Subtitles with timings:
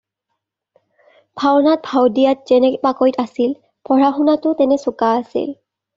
[1.39, 3.51] ভাওনাত ভাও দিয়াত যেনে পাকৈত আছিল,
[3.85, 5.47] পঢ়া শুনাতো তেনে চোকা আছিল।